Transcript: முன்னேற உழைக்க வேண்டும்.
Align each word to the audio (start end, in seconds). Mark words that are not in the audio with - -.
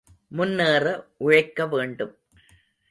முன்னேற 0.27 0.85
உழைக்க 1.17 1.67
வேண்டும். 1.67 2.13